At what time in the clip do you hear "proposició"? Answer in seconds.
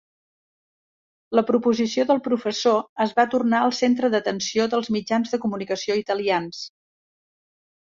1.49-2.07